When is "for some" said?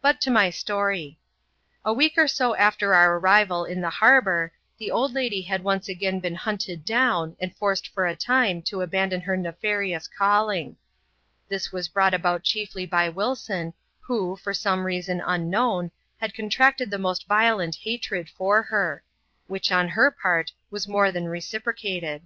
14.36-14.86